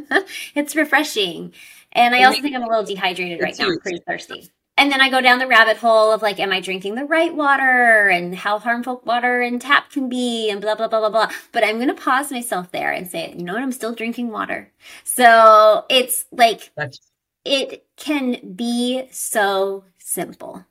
it's 0.55 0.75
refreshing. 0.75 1.53
And 1.91 2.15
I 2.15 2.24
also 2.24 2.41
think 2.41 2.55
I'm 2.55 2.63
a 2.63 2.67
little 2.67 2.84
dehydrated 2.84 3.41
right 3.41 3.57
now. 3.57 3.67
I'm 3.67 3.79
pretty 3.79 4.00
thirsty. 4.05 4.50
And 4.77 4.91
then 4.91 5.00
I 5.00 5.10
go 5.10 5.22
down 5.22 5.39
the 5.39 5.48
rabbit 5.48 5.77
hole 5.77 6.12
of 6.12 6.22
like, 6.22 6.39
am 6.39 6.51
I 6.51 6.60
drinking 6.60 6.95
the 6.95 7.05
right 7.05 7.34
water 7.34 8.10
and 8.10 8.36
how 8.36 8.60
harmful 8.60 9.01
water 9.05 9.41
and 9.41 9.62
tap 9.62 9.89
can 9.89 10.10
be 10.10 10.50
and 10.50 10.60
blah, 10.60 10.75
blah, 10.75 10.89
blah, 10.89 11.00
blah, 11.00 11.10
blah. 11.10 11.31
But 11.53 11.63
I'm 11.63 11.77
going 11.77 11.88
to 11.88 11.93
pause 11.93 12.29
myself 12.29 12.72
there 12.72 12.91
and 12.91 13.07
say, 13.07 13.34
you 13.38 13.43
know 13.43 13.53
what? 13.53 13.62
I'm 13.62 13.72
still 13.72 13.95
drinking 13.95 14.31
water. 14.31 14.72
So 15.05 15.86
it's 15.89 16.25
like, 16.31 16.72
That's- 16.75 17.00
it 17.45 17.86
can 17.95 18.55
be 18.55 19.07
so 19.12 19.86
simple. 19.98 20.65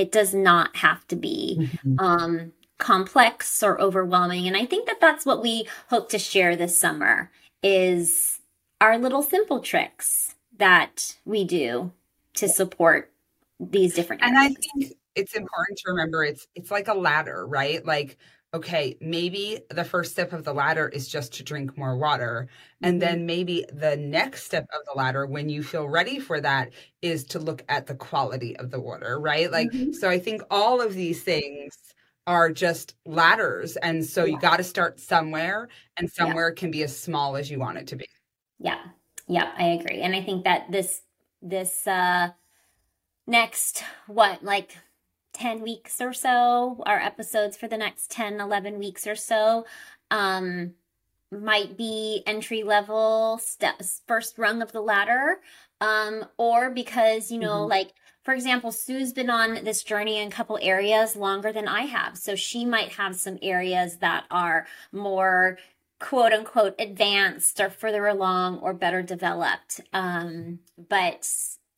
It 0.00 0.10
does 0.10 0.32
not 0.32 0.76
have 0.76 1.06
to 1.08 1.16
be 1.16 1.58
mm-hmm. 1.60 1.98
um, 1.98 2.52
complex 2.78 3.62
or 3.62 3.80
overwhelming. 3.80 4.46
And 4.46 4.56
I 4.56 4.64
think 4.64 4.86
that 4.86 5.00
that's 5.00 5.26
what 5.26 5.42
we 5.42 5.68
hope 5.88 6.08
to 6.10 6.18
share 6.18 6.56
this 6.56 6.80
summer 6.80 7.30
is 7.62 8.40
our 8.80 8.96
little 8.96 9.22
simple 9.22 9.60
tricks 9.60 10.34
that 10.56 11.16
we 11.26 11.44
do 11.44 11.92
to 12.34 12.48
support 12.48 13.12
these 13.60 13.94
different 13.94 14.22
areas. 14.22 14.36
And 14.36 14.56
I 14.56 14.82
think 14.82 14.94
it's 15.14 15.34
important 15.34 15.78
to 15.78 15.90
remember 15.90 16.24
it's 16.24 16.46
it's 16.54 16.70
like 16.70 16.88
a 16.88 16.94
ladder, 16.94 17.46
right? 17.46 17.84
Like 17.84 18.16
okay, 18.52 18.96
maybe 19.00 19.60
the 19.70 19.84
first 19.84 20.10
step 20.10 20.32
of 20.32 20.44
the 20.44 20.52
ladder 20.52 20.88
is 20.88 21.08
just 21.08 21.32
to 21.34 21.44
drink 21.44 21.78
more 21.78 21.96
water. 21.96 22.48
And 22.82 22.94
mm-hmm. 22.94 22.98
then 23.00 23.26
maybe 23.26 23.64
the 23.72 23.96
next 23.96 24.44
step 24.44 24.66
of 24.74 24.80
the 24.86 24.98
ladder, 24.98 25.24
when 25.26 25.48
you 25.48 25.62
feel 25.62 25.88
ready 25.88 26.18
for 26.18 26.40
that, 26.40 26.70
is 27.00 27.24
to 27.26 27.38
look 27.38 27.62
at 27.68 27.86
the 27.86 27.94
quality 27.94 28.56
of 28.56 28.70
the 28.70 28.80
water, 28.80 29.20
right? 29.20 29.50
Like, 29.50 29.70
mm-hmm. 29.70 29.92
so 29.92 30.10
I 30.10 30.18
think 30.18 30.42
all 30.50 30.80
of 30.80 30.94
these 30.94 31.22
things 31.22 31.76
are 32.26 32.50
just 32.50 32.96
ladders. 33.06 33.76
And 33.76 34.04
so 34.04 34.24
yeah. 34.24 34.32
you 34.32 34.40
got 34.40 34.56
to 34.56 34.64
start 34.64 34.98
somewhere, 34.98 35.68
and 35.96 36.10
somewhere 36.10 36.48
yeah. 36.48 36.58
can 36.58 36.70
be 36.70 36.82
as 36.82 36.96
small 36.96 37.36
as 37.36 37.50
you 37.50 37.58
want 37.58 37.78
it 37.78 37.86
to 37.88 37.96
be. 37.96 38.06
Yeah. 38.58 38.80
Yeah, 39.28 39.52
I 39.56 39.64
agree. 39.68 40.00
And 40.00 40.14
I 40.14 40.22
think 40.22 40.44
that 40.44 40.72
this, 40.72 41.02
this, 41.40 41.86
uh, 41.86 42.30
next, 43.28 43.84
what, 44.08 44.42
like 44.42 44.76
10 45.40 45.62
weeks 45.62 46.00
or 46.00 46.12
so, 46.12 46.82
our 46.84 46.98
episodes 46.98 47.56
for 47.56 47.66
the 47.66 47.78
next 47.78 48.10
10, 48.10 48.40
11 48.40 48.78
weeks 48.78 49.06
or 49.06 49.16
so, 49.16 49.64
um, 50.10 50.72
might 51.32 51.78
be 51.78 52.22
entry 52.26 52.62
level 52.62 53.38
steps, 53.38 54.02
first 54.06 54.36
rung 54.36 54.60
of 54.60 54.72
the 54.72 54.82
ladder. 54.82 55.40
Um, 55.80 56.26
or 56.36 56.68
because, 56.68 57.30
you 57.30 57.38
know, 57.38 57.60
mm-hmm. 57.60 57.70
like, 57.70 57.92
for 58.22 58.34
example, 58.34 58.70
Sue's 58.70 59.14
been 59.14 59.30
on 59.30 59.64
this 59.64 59.82
journey 59.82 60.18
in 60.18 60.28
a 60.28 60.30
couple 60.30 60.58
areas 60.60 61.16
longer 61.16 61.52
than 61.52 61.66
I 61.66 61.82
have. 61.82 62.18
So 62.18 62.34
she 62.34 62.66
might 62.66 62.92
have 62.92 63.16
some 63.16 63.38
areas 63.40 63.96
that 63.98 64.24
are 64.30 64.66
more 64.92 65.56
quote 66.00 66.34
unquote 66.34 66.74
advanced 66.78 67.60
or 67.60 67.70
further 67.70 68.06
along 68.06 68.58
or 68.58 68.74
better 68.74 69.00
developed. 69.00 69.80
Um, 69.94 70.58
but 70.76 71.26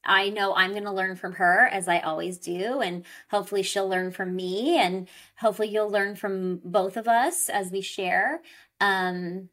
I 0.04 0.30
know 0.30 0.54
I'm 0.54 0.72
going 0.72 0.84
to 0.84 0.92
learn 0.92 1.16
from 1.16 1.34
her 1.34 1.68
as 1.70 1.88
I 1.88 2.00
always 2.00 2.38
do. 2.38 2.80
And 2.80 3.04
hopefully 3.30 3.62
she'll 3.62 3.88
learn 3.88 4.10
from 4.10 4.34
me. 4.34 4.78
And 4.78 5.08
hopefully 5.38 5.68
you'll 5.68 5.90
learn 5.90 6.16
from 6.16 6.60
both 6.64 6.96
of 6.96 7.08
us 7.08 7.48
as 7.48 7.70
we 7.70 7.80
share. 7.80 8.40
Um, 8.80 9.48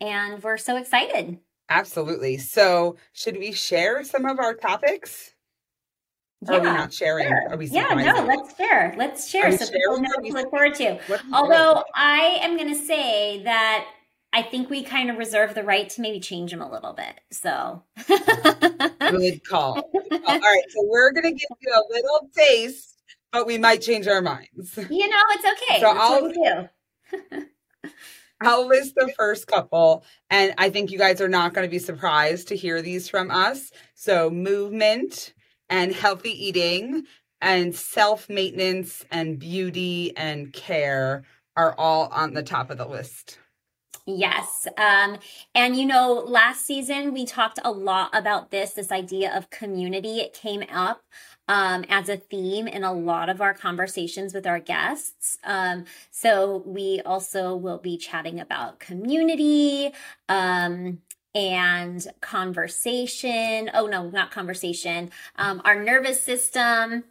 and 0.00 0.42
we're 0.42 0.58
so 0.58 0.76
excited. 0.76 1.38
Absolutely. 1.68 2.38
So, 2.38 2.96
should 3.12 3.36
we 3.36 3.52
share 3.52 4.02
some 4.02 4.24
of 4.24 4.38
our 4.38 4.54
topics? 4.54 5.34
Yeah, 6.40 6.56
are 6.56 6.60
we 6.60 6.66
not 6.66 6.92
sharing? 6.92 7.28
Sure. 7.28 7.50
Are 7.50 7.56
we 7.56 7.66
yeah, 7.66 7.94
no, 7.94 8.24
let's 8.24 8.56
share. 8.56 8.94
Let's 8.96 9.28
share. 9.28 9.56
So 9.56 9.66
people 9.66 10.00
know 10.00 10.08
to 10.22 10.32
look 10.32 10.50
forward 10.50 10.74
to. 10.76 10.98
Although 11.32 11.82
I 11.94 12.38
am 12.42 12.56
going 12.56 12.68
to 12.68 12.80
say 12.80 13.42
that 13.42 13.86
I 14.32 14.42
think 14.42 14.68
we 14.68 14.82
kind 14.82 15.10
of 15.10 15.16
reserve 15.16 15.54
the 15.54 15.62
right 15.62 15.88
to 15.90 16.00
maybe 16.00 16.20
change 16.20 16.50
them 16.50 16.60
a 16.60 16.70
little 16.70 16.92
bit. 16.92 17.20
So 17.30 17.82
good 19.00 19.44
call. 19.44 19.76
All 19.76 20.40
right, 20.40 20.62
so 20.68 20.84
we're 20.84 21.12
gonna 21.12 21.32
give 21.32 21.48
you 21.60 21.72
a 21.72 21.84
little 21.92 22.30
taste, 22.36 23.00
but 23.32 23.46
we 23.46 23.58
might 23.58 23.82
change 23.82 24.06
our 24.06 24.20
minds. 24.20 24.76
You 24.76 25.08
know, 25.08 25.22
it's 25.30 25.62
okay. 25.62 25.80
So 25.80 25.94
That's 25.94 26.00
I'll 26.00 27.38
do. 27.40 27.46
I'll 28.40 28.68
list 28.68 28.94
the 28.94 29.12
first 29.16 29.48
couple, 29.48 30.04
and 30.30 30.54
I 30.58 30.70
think 30.70 30.92
you 30.92 30.98
guys 30.98 31.20
are 31.20 31.28
not 31.28 31.54
going 31.54 31.66
to 31.66 31.70
be 31.70 31.80
surprised 31.80 32.48
to 32.48 32.56
hear 32.56 32.80
these 32.82 33.08
from 33.08 33.30
us. 33.30 33.72
So 33.94 34.30
movement 34.30 35.32
and 35.68 35.92
healthy 35.92 36.30
eating 36.30 37.04
and 37.40 37.74
self 37.74 38.28
maintenance 38.28 39.04
and 39.10 39.38
beauty 39.38 40.16
and 40.16 40.52
care 40.52 41.24
are 41.56 41.74
all 41.76 42.06
on 42.08 42.34
the 42.34 42.42
top 42.42 42.70
of 42.70 42.78
the 42.78 42.86
list. 42.86 43.38
Yes. 44.10 44.66
Um, 44.78 45.18
and 45.54 45.76
you 45.76 45.84
know, 45.84 46.14
last 46.14 46.64
season 46.64 47.12
we 47.12 47.26
talked 47.26 47.58
a 47.62 47.70
lot 47.70 48.08
about 48.14 48.50
this, 48.50 48.72
this 48.72 48.90
idea 48.90 49.36
of 49.36 49.50
community. 49.50 50.20
It 50.20 50.32
came 50.32 50.64
up 50.72 51.02
um, 51.46 51.84
as 51.90 52.08
a 52.08 52.16
theme 52.16 52.66
in 52.66 52.84
a 52.84 52.92
lot 52.92 53.28
of 53.28 53.42
our 53.42 53.52
conversations 53.52 54.32
with 54.32 54.46
our 54.46 54.60
guests. 54.60 55.36
Um, 55.44 55.84
so 56.10 56.62
we 56.64 57.02
also 57.04 57.54
will 57.54 57.76
be 57.76 57.98
chatting 57.98 58.40
about 58.40 58.80
community, 58.80 59.92
um, 60.30 61.02
and 61.34 62.06
conversation. 62.22 63.70
Oh 63.74 63.86
no, 63.86 64.08
not 64.08 64.30
conversation. 64.30 65.10
Um, 65.36 65.60
our 65.66 65.82
nervous 65.82 66.22
system 66.22 67.04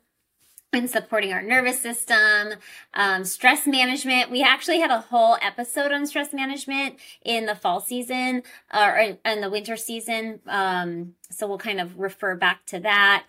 and 0.73 0.89
supporting 0.89 1.31
our 1.31 1.41
nervous 1.41 1.79
system, 1.79 2.53
um, 2.93 3.23
stress 3.23 3.65
management. 3.65 4.29
We 4.29 4.43
actually 4.43 4.79
had 4.79 4.91
a 4.91 5.01
whole 5.01 5.37
episode 5.41 5.91
on 5.91 6.05
stress 6.05 6.33
management 6.33 6.97
in 7.23 7.45
the 7.45 7.55
fall 7.55 7.79
season 7.79 8.43
or 8.73 9.15
in 9.25 9.41
the 9.41 9.49
winter 9.49 9.77
season. 9.77 10.39
Um, 10.45 11.13
so 11.31 11.47
we'll 11.47 11.57
kind 11.57 11.79
of 11.79 11.97
refer 11.99 12.35
back 12.35 12.65
to 12.67 12.79
that. 12.79 13.27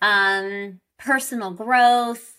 Um, 0.00 0.80
personal 0.98 1.50
growth, 1.50 2.36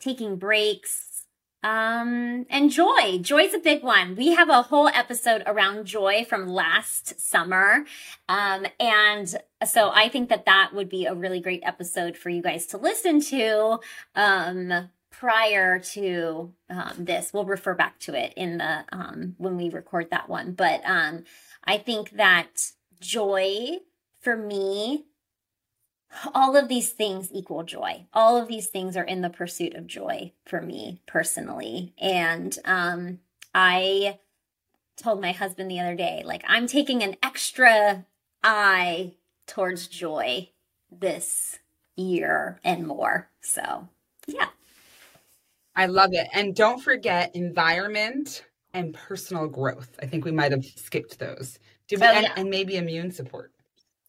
taking 0.00 0.36
breaks, 0.36 1.17
um, 1.62 2.46
and 2.50 2.70
joy. 2.70 3.18
Joy's 3.20 3.54
a 3.54 3.58
big 3.58 3.82
one. 3.82 4.14
We 4.14 4.34
have 4.34 4.48
a 4.48 4.62
whole 4.62 4.88
episode 4.88 5.42
around 5.46 5.86
joy 5.86 6.24
from 6.24 6.48
last 6.48 7.20
summer. 7.20 7.84
Um, 8.28 8.66
and 8.78 9.34
so 9.66 9.90
I 9.90 10.08
think 10.08 10.28
that 10.28 10.46
that 10.46 10.70
would 10.72 10.88
be 10.88 11.06
a 11.06 11.14
really 11.14 11.40
great 11.40 11.62
episode 11.64 12.16
for 12.16 12.30
you 12.30 12.42
guys 12.42 12.66
to 12.66 12.78
listen 12.78 13.20
to. 13.22 13.80
Um, 14.14 14.90
prior 15.10 15.80
to 15.80 16.52
um, 16.70 16.92
this. 16.96 17.32
We'll 17.32 17.44
refer 17.44 17.74
back 17.74 17.98
to 18.00 18.14
it 18.14 18.32
in 18.36 18.58
the 18.58 18.84
um, 18.92 19.34
when 19.38 19.56
we 19.56 19.68
record 19.68 20.10
that 20.10 20.28
one. 20.28 20.52
But 20.52 20.80
um, 20.84 21.24
I 21.64 21.78
think 21.78 22.10
that 22.10 22.70
joy 23.00 23.78
for 24.20 24.36
me, 24.36 25.06
all 26.34 26.56
of 26.56 26.68
these 26.68 26.90
things 26.90 27.30
equal 27.32 27.62
joy. 27.64 28.06
All 28.12 28.36
of 28.40 28.48
these 28.48 28.66
things 28.66 28.96
are 28.96 29.04
in 29.04 29.20
the 29.22 29.30
pursuit 29.30 29.74
of 29.74 29.86
joy 29.86 30.32
for 30.46 30.60
me 30.60 31.00
personally, 31.06 31.94
and 31.98 32.56
um, 32.64 33.18
I 33.54 34.18
told 34.96 35.20
my 35.20 35.32
husband 35.32 35.70
the 35.70 35.80
other 35.80 35.94
day, 35.94 36.22
like 36.24 36.44
I'm 36.46 36.66
taking 36.66 37.02
an 37.02 37.16
extra 37.22 38.04
eye 38.42 39.14
towards 39.46 39.88
joy 39.88 40.50
this 40.90 41.58
year 41.96 42.60
and 42.64 42.86
more. 42.86 43.28
So, 43.40 43.88
yeah. 44.26 44.48
I 45.74 45.86
love 45.86 46.10
it. 46.12 46.28
And 46.32 46.54
don't 46.54 46.82
forget 46.82 47.34
environment 47.34 48.44
and 48.74 48.92
personal 48.94 49.46
growth. 49.46 49.96
I 50.02 50.06
think 50.06 50.24
we 50.24 50.32
might 50.32 50.52
have 50.52 50.64
skipped 50.64 51.18
those. 51.18 51.58
Did 51.88 52.00
we, 52.00 52.06
oh, 52.06 52.10
and, 52.10 52.28
and, 52.36 52.50
maybe 52.50 52.76
immune 52.76 53.10
support. 53.10 53.52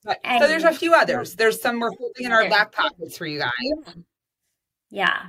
But, 0.09 0.39
so 0.39 0.47
there's 0.47 0.63
a 0.63 0.73
few 0.73 0.95
others. 0.95 1.35
There's 1.35 1.61
some 1.61 1.79
we're 1.79 1.91
holding 1.91 2.25
in 2.25 2.31
our 2.31 2.49
back 2.49 2.71
pockets 2.71 3.15
for 3.15 3.27
you 3.27 3.37
guys. 3.37 3.51
Yeah. 3.61 3.93
yeah. 4.89 5.19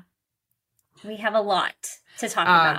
We 1.04 1.16
have 1.16 1.34
a 1.34 1.40
lot 1.40 1.74
to 2.18 2.28
talk 2.30 2.48
um, 2.48 2.78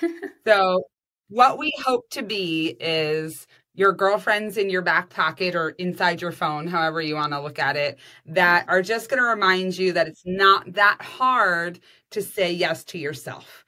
about. 0.00 0.30
so 0.46 0.84
what 1.28 1.58
we 1.58 1.70
hope 1.84 2.08
to 2.12 2.22
be 2.22 2.74
is 2.80 3.46
your 3.74 3.92
girlfriends 3.92 4.56
in 4.56 4.70
your 4.70 4.80
back 4.80 5.10
pocket 5.10 5.54
or 5.54 5.70
inside 5.70 6.22
your 6.22 6.32
phone, 6.32 6.66
however 6.66 7.02
you 7.02 7.16
want 7.16 7.32
to 7.32 7.40
look 7.40 7.58
at 7.58 7.76
it, 7.76 7.98
that 8.24 8.64
are 8.68 8.80
just 8.80 9.10
going 9.10 9.20
to 9.20 9.28
remind 9.28 9.76
you 9.76 9.92
that 9.92 10.08
it's 10.08 10.22
not 10.24 10.72
that 10.72 11.02
hard 11.02 11.80
to 12.12 12.22
say 12.22 12.50
yes 12.50 12.82
to 12.84 12.98
yourself. 12.98 13.66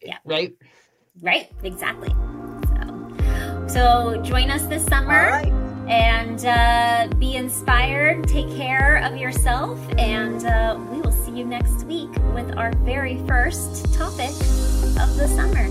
Yeah. 0.00 0.18
Right? 0.24 0.52
Right. 1.20 1.50
Exactly. 1.64 2.14
So, 2.68 3.66
so 3.66 4.22
join 4.22 4.52
us 4.52 4.64
this 4.66 4.84
summer 4.84 5.65
and 5.88 6.44
uh, 6.44 7.08
be 7.16 7.36
inspired. 7.36 8.26
Take 8.28 8.48
care 8.56 8.96
of 9.04 9.16
yourself. 9.16 9.78
And 9.98 10.44
uh, 10.44 10.78
we 10.90 11.00
will 11.00 11.12
see 11.12 11.32
you 11.32 11.44
next 11.44 11.84
week 11.84 12.10
with 12.34 12.56
our 12.56 12.72
very 12.84 13.24
first 13.26 13.94
topic 13.94 14.30
of 14.30 15.16
the 15.16 15.28
summer. 15.28 15.68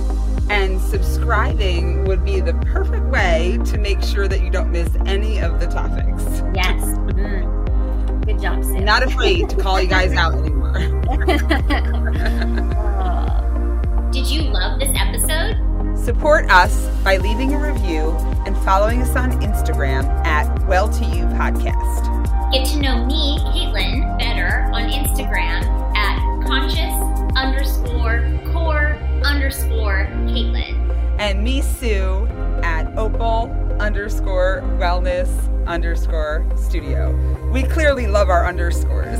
And 0.49 0.79
subscribing 0.79 2.05
would 2.05 2.23
be 2.23 2.39
the 2.39 2.53
perfect 2.53 3.05
way 3.05 3.59
to 3.65 3.77
make 3.77 4.01
sure 4.01 4.27
that 4.27 4.41
you 4.41 4.49
don't 4.49 4.71
miss 4.71 4.89
any 5.05 5.39
of 5.39 5.59
the 5.59 5.67
topics. 5.67 6.23
Yes. 6.53 6.81
Mm. 6.83 8.25
Good 8.25 8.41
job, 8.41 8.63
Sue. 8.63 8.79
Not 8.79 9.03
afraid 9.03 9.49
to 9.49 9.55
call 9.57 9.81
you 9.81 9.87
guys 9.87 10.13
out 10.13 10.33
anymore. 10.33 10.73
Did 14.11 14.27
you 14.27 14.43
love 14.43 14.79
this 14.79 14.95
episode? 14.95 15.97
Support 15.97 16.49
us 16.49 16.87
by 17.03 17.17
leaving 17.17 17.53
a 17.53 17.57
review 17.57 18.15
and 18.45 18.55
following 18.59 19.01
us 19.01 19.15
on 19.15 19.31
Instagram 19.41 20.05
at 20.25 20.47
Well 20.67 20.87
To 20.89 21.05
You 21.05 21.25
Podcast. 21.25 22.51
Get 22.51 22.67
to 22.67 22.79
know 22.79 23.05
me, 23.05 23.39
Caitlin, 23.39 24.17
better 24.19 24.69
on 24.71 24.89
Instagram 24.89 25.63
at 25.95 26.45
conscious 26.45 26.93
underscore 27.35 28.21
core 28.53 28.97
underscore 29.23 30.07
Caitlin. 30.27 30.75
And 31.19 31.43
me, 31.43 31.61
Sue, 31.61 32.27
at 32.61 32.95
opal 32.97 33.51
underscore 33.79 34.61
wellness 34.77 35.29
underscore 35.65 36.45
studio. 36.55 37.13
We 37.51 37.63
clearly 37.63 38.07
love 38.07 38.29
our 38.29 38.45
underscores. 38.45 39.17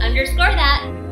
underscore 0.00 0.52
that. 0.52 1.03